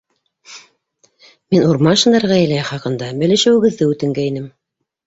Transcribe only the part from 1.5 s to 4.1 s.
Мин Урманшиндар ғаиләһе хаҡында белешеүегеҙҙе